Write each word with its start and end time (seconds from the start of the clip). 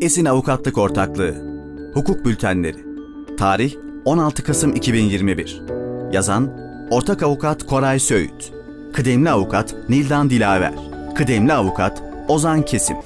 Esin 0.00 0.24
Avukatlık 0.24 0.78
Ortaklığı. 0.78 1.34
Hukuk 1.94 2.24
Bültenleri. 2.24 2.76
Tarih 3.38 3.74
16 4.04 4.44
Kasım 4.44 4.76
2021 4.76 5.62
Yazan 6.12 6.52
Ortak 6.90 7.22
Avukat 7.22 7.66
Koray 7.66 7.98
Söğüt. 7.98 8.52
Kıdemli 8.92 9.30
Avukat 9.30 9.74
Nildan 9.88 10.30
Dilaver. 10.30 10.74
Kıdemli 11.14 11.52
Avukat 11.52 12.02
Ozan 12.28 12.62
Kesim. 12.62 12.96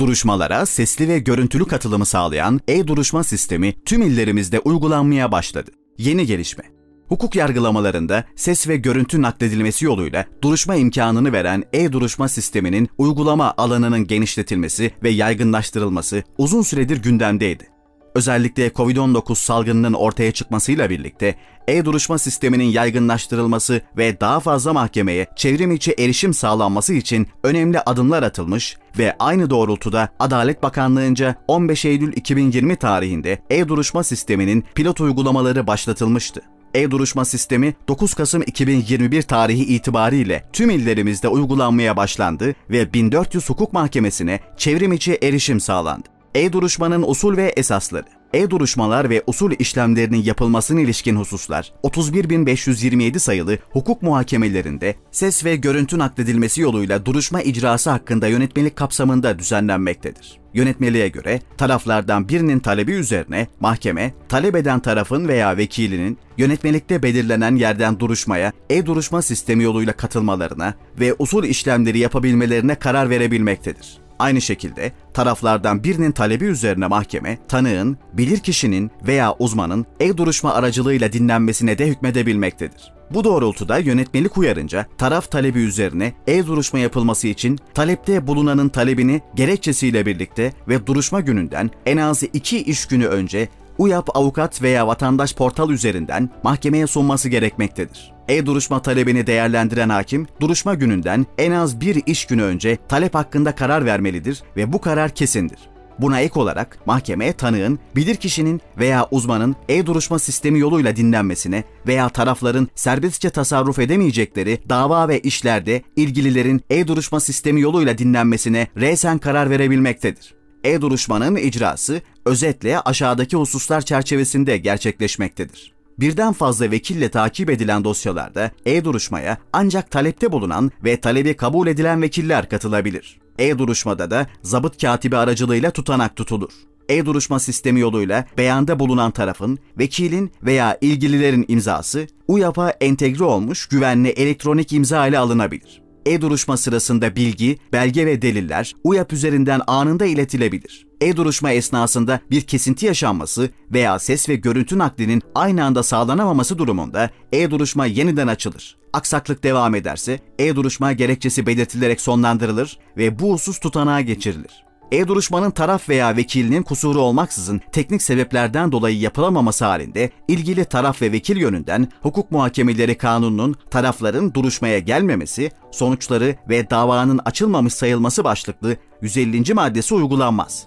Duruşmalara 0.00 0.66
sesli 0.66 1.08
ve 1.08 1.18
görüntülü 1.18 1.64
katılımı 1.64 2.06
sağlayan 2.06 2.60
e-duruşma 2.68 3.24
sistemi 3.24 3.84
tüm 3.84 4.02
illerimizde 4.02 4.60
uygulanmaya 4.60 5.32
başladı. 5.32 5.70
Yeni 5.98 6.26
gelişme. 6.26 6.64
Hukuk 7.08 7.36
yargılamalarında 7.36 8.24
ses 8.36 8.68
ve 8.68 8.76
görüntü 8.76 9.22
nakledilmesi 9.22 9.84
yoluyla 9.84 10.24
duruşma 10.42 10.74
imkanını 10.74 11.32
veren 11.32 11.64
e-duruşma 11.72 12.28
sisteminin 12.28 12.88
uygulama 12.98 13.54
alanının 13.56 14.06
genişletilmesi 14.06 14.92
ve 15.02 15.10
yaygınlaştırılması 15.10 16.22
uzun 16.38 16.62
süredir 16.62 17.02
gündemdeydi. 17.02 17.76
Özellikle 18.14 18.68
COVID-19 18.68 19.34
salgınının 19.34 19.92
ortaya 19.92 20.32
çıkmasıyla 20.32 20.90
birlikte 20.90 21.34
e-duruşma 21.68 22.18
sisteminin 22.18 22.64
yaygınlaştırılması 22.64 23.80
ve 23.96 24.20
daha 24.20 24.40
fazla 24.40 24.72
mahkemeye 24.72 25.26
çevrim 25.36 25.72
içi 25.72 25.94
erişim 25.98 26.34
sağlanması 26.34 26.94
için 26.94 27.26
önemli 27.42 27.80
adımlar 27.80 28.22
atılmış 28.22 28.76
ve 28.98 29.16
aynı 29.18 29.50
doğrultuda 29.50 30.08
Adalet 30.18 30.62
Bakanlığı'nca 30.62 31.34
15 31.48 31.84
Eylül 31.84 32.12
2020 32.16 32.76
tarihinde 32.76 33.38
e-duruşma 33.50 34.04
sisteminin 34.04 34.64
pilot 34.74 35.00
uygulamaları 35.00 35.66
başlatılmıştı. 35.66 36.42
E-duruşma 36.74 37.24
sistemi 37.24 37.74
9 37.88 38.14
Kasım 38.14 38.42
2021 38.42 39.22
tarihi 39.22 39.64
itibariyle 39.64 40.44
tüm 40.52 40.70
illerimizde 40.70 41.28
uygulanmaya 41.28 41.96
başlandı 41.96 42.54
ve 42.70 42.92
1400 42.92 43.48
hukuk 43.50 43.72
mahkemesine 43.72 44.40
çevrim 44.56 44.92
içi 44.92 45.18
erişim 45.22 45.60
sağlandı. 45.60 46.08
E-duruşmanın 46.34 47.02
usul 47.02 47.36
ve 47.36 47.52
esasları 47.56 48.15
E-duruşmalar 48.32 49.10
ve 49.10 49.22
usul 49.26 49.52
işlemlerinin 49.58 50.22
yapılmasına 50.22 50.80
ilişkin 50.80 51.16
hususlar 51.16 51.72
31.527 51.84 53.18
sayılı 53.18 53.58
hukuk 53.70 54.02
muhakemelerinde 54.02 54.94
ses 55.10 55.44
ve 55.44 55.56
görüntü 55.56 55.98
nakledilmesi 55.98 56.60
yoluyla 56.60 57.06
duruşma 57.06 57.42
icrası 57.42 57.90
hakkında 57.90 58.28
yönetmelik 58.28 58.76
kapsamında 58.76 59.38
düzenlenmektedir. 59.38 60.38
Yönetmeliğe 60.54 61.08
göre 61.08 61.40
taraflardan 61.58 62.28
birinin 62.28 62.58
talebi 62.58 62.92
üzerine 62.92 63.46
mahkeme, 63.60 64.14
talep 64.28 64.56
eden 64.56 64.80
tarafın 64.80 65.28
veya 65.28 65.56
vekilinin 65.56 66.18
yönetmelikte 66.38 67.02
belirlenen 67.02 67.56
yerden 67.56 68.00
duruşmaya, 68.00 68.52
e-duruşma 68.70 69.22
sistemi 69.22 69.64
yoluyla 69.64 69.92
katılmalarına 69.92 70.74
ve 71.00 71.14
usul 71.18 71.44
işlemleri 71.44 71.98
yapabilmelerine 71.98 72.74
karar 72.74 73.10
verebilmektedir. 73.10 74.05
Aynı 74.18 74.40
şekilde 74.40 74.92
taraflardan 75.14 75.84
birinin 75.84 76.12
talebi 76.12 76.44
üzerine 76.44 76.86
mahkeme, 76.86 77.38
tanığın, 77.48 77.98
bilirkişinin 78.12 78.90
veya 79.06 79.34
uzmanın 79.38 79.86
e-duruşma 80.00 80.54
aracılığıyla 80.54 81.12
dinlenmesine 81.12 81.78
de 81.78 81.86
hükmedebilmektedir. 81.86 82.96
Bu 83.10 83.24
doğrultuda 83.24 83.78
yönetmelik 83.78 84.38
uyarınca 84.38 84.86
taraf 84.98 85.30
talebi 85.30 85.58
üzerine 85.60 86.12
e-duruşma 86.26 86.78
yapılması 86.78 87.28
için 87.28 87.58
talepte 87.74 88.26
bulunanın 88.26 88.68
talebini 88.68 89.20
gerekçesiyle 89.34 90.06
birlikte 90.06 90.52
ve 90.68 90.86
duruşma 90.86 91.20
gününden 91.20 91.70
en 91.86 91.96
az 91.96 92.22
iki 92.22 92.62
iş 92.62 92.86
günü 92.86 93.06
önce 93.06 93.48
UYAP 93.78 94.16
avukat 94.16 94.62
veya 94.62 94.86
vatandaş 94.86 95.34
portal 95.34 95.70
üzerinden 95.70 96.30
mahkemeye 96.42 96.86
sunması 96.86 97.28
gerekmektedir. 97.28 98.12
E-duruşma 98.28 98.82
talebini 98.82 99.26
değerlendiren 99.26 99.88
hakim, 99.88 100.26
duruşma 100.40 100.74
gününden 100.74 101.26
en 101.38 101.52
az 101.52 101.80
bir 101.80 102.02
iş 102.06 102.26
günü 102.26 102.42
önce 102.42 102.78
talep 102.88 103.14
hakkında 103.14 103.54
karar 103.54 103.84
vermelidir 103.84 104.42
ve 104.56 104.72
bu 104.72 104.80
karar 104.80 105.10
kesindir. 105.10 105.58
Buna 105.98 106.20
ek 106.20 106.40
olarak 106.40 106.86
mahkeme 106.86 107.32
tanığın, 107.32 107.78
bilirkişinin 107.96 108.60
veya 108.78 109.08
uzmanın 109.10 109.56
e-duruşma 109.68 110.18
sistemi 110.18 110.58
yoluyla 110.58 110.96
dinlenmesine 110.96 111.64
veya 111.86 112.08
tarafların 112.08 112.68
serbestçe 112.74 113.30
tasarruf 113.30 113.78
edemeyecekleri 113.78 114.60
dava 114.68 115.08
ve 115.08 115.20
işlerde 115.20 115.82
ilgililerin 115.96 116.62
e-duruşma 116.70 117.20
sistemi 117.20 117.60
yoluyla 117.60 117.98
dinlenmesine 117.98 118.68
resen 118.76 119.18
karar 119.18 119.50
verebilmektedir. 119.50 120.34
E-duruşmanın 120.64 121.36
icrası 121.36 122.00
özetle 122.26 122.80
aşağıdaki 122.80 123.36
hususlar 123.36 123.80
çerçevesinde 123.80 124.56
gerçekleşmektedir. 124.56 125.72
Birden 125.98 126.32
fazla 126.32 126.70
vekille 126.70 127.08
takip 127.08 127.50
edilen 127.50 127.84
dosyalarda 127.84 128.50
e-duruşmaya 128.66 129.38
ancak 129.52 129.90
talepte 129.90 130.32
bulunan 130.32 130.70
ve 130.84 131.00
talebi 131.00 131.36
kabul 131.36 131.66
edilen 131.66 132.02
vekiller 132.02 132.48
katılabilir. 132.48 133.18
E-duruşmada 133.38 134.10
da 134.10 134.26
zabıt 134.42 134.82
katibi 134.82 135.16
aracılığıyla 135.16 135.70
tutanak 135.70 136.16
tutulur. 136.16 136.52
E-duruşma 136.88 137.38
sistemi 137.38 137.80
yoluyla 137.80 138.24
beyanda 138.38 138.78
bulunan 138.78 139.10
tarafın, 139.10 139.58
vekilin 139.78 140.32
veya 140.42 140.78
ilgililerin 140.80 141.44
imzası 141.48 142.06
UYAP'a 142.28 142.70
entegre 142.70 143.24
olmuş 143.24 143.66
güvenli 143.66 144.08
elektronik 144.08 144.72
imza 144.72 145.06
ile 145.06 145.18
alınabilir 145.18 145.85
e-duruşma 146.06 146.56
sırasında 146.56 147.16
bilgi, 147.16 147.58
belge 147.72 148.06
ve 148.06 148.22
deliller 148.22 148.74
UYAP 148.84 149.12
üzerinden 149.12 149.60
anında 149.66 150.06
iletilebilir. 150.06 150.86
E-duruşma 151.00 151.52
esnasında 151.52 152.20
bir 152.30 152.40
kesinti 152.40 152.86
yaşanması 152.86 153.50
veya 153.72 153.98
ses 153.98 154.28
ve 154.28 154.34
görüntü 154.34 154.78
naklinin 154.78 155.22
aynı 155.34 155.64
anda 155.64 155.82
sağlanamaması 155.82 156.58
durumunda 156.58 157.10
e-duruşma 157.32 157.86
yeniden 157.86 158.26
açılır. 158.26 158.76
Aksaklık 158.92 159.42
devam 159.42 159.74
ederse 159.74 160.20
e-duruşma 160.38 160.92
gerekçesi 160.92 161.46
belirtilerek 161.46 162.00
sonlandırılır 162.00 162.78
ve 162.96 163.18
bu 163.18 163.32
husus 163.32 163.58
tutanağa 163.58 164.00
geçirilir. 164.00 164.65
E-duruşmanın 164.92 165.50
taraf 165.50 165.88
veya 165.88 166.16
vekilinin 166.16 166.62
kusuru 166.62 167.00
olmaksızın 167.00 167.60
teknik 167.72 168.02
sebeplerden 168.02 168.72
dolayı 168.72 168.98
yapılamaması 168.98 169.64
halinde 169.64 170.10
ilgili 170.28 170.64
taraf 170.64 171.02
ve 171.02 171.12
vekil 171.12 171.36
yönünden 171.36 171.88
hukuk 172.02 172.30
muhakemeleri 172.30 172.98
kanununun 172.98 173.56
tarafların 173.70 174.34
duruşmaya 174.34 174.78
gelmemesi, 174.78 175.50
sonuçları 175.70 176.36
ve 176.48 176.70
davanın 176.70 177.20
açılmamış 177.24 177.74
sayılması 177.74 178.24
başlıklı 178.24 178.76
150. 179.02 179.54
maddesi 179.54 179.94
uygulanmaz. 179.94 180.66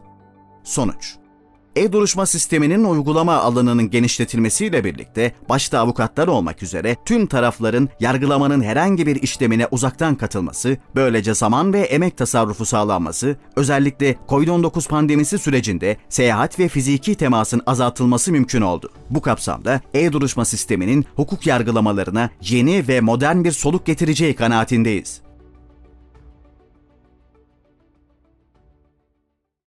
Sonuç 0.64 1.20
e-duruşma 1.76 2.26
sisteminin 2.26 2.84
uygulama 2.84 3.36
alanının 3.36 3.90
genişletilmesiyle 3.90 4.84
birlikte 4.84 5.34
başta 5.50 5.80
avukatlar 5.80 6.28
olmak 6.28 6.64
üzere 6.64 6.96
tüm 7.06 7.28
tarafların 7.28 7.90
yargılamanın 8.00 8.62
herhangi 8.62 9.08
bir 9.08 9.22
işlemine 9.22 9.68
uzaktan 9.72 10.16
katılması, 10.16 10.78
böylece 10.96 11.34
zaman 11.34 11.74
ve 11.74 11.80
emek 11.80 12.18
tasarrufu 12.18 12.66
sağlanması, 12.66 13.38
özellikle 13.56 14.16
COVID-19 14.30 14.90
pandemisi 14.90 15.38
sürecinde 15.38 15.98
seyahat 16.10 16.60
ve 16.60 16.68
fiziki 16.68 17.16
temasın 17.16 17.62
azaltılması 17.66 18.32
mümkün 18.32 18.62
oldu. 18.62 18.92
Bu 19.10 19.22
kapsamda 19.22 19.82
e-duruşma 19.94 20.46
sisteminin 20.46 21.06
hukuk 21.16 21.48
yargılamalarına 21.48 22.30
yeni 22.42 22.88
ve 22.88 23.02
modern 23.02 23.44
bir 23.44 23.52
soluk 23.52 23.86
getireceği 23.86 24.36
kanaatindeyiz. 24.36 25.29